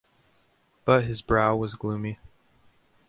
But 0.83 1.03
his 1.03 1.21
brow 1.21 1.55
was 1.55 1.75
gloomy. 1.75 2.17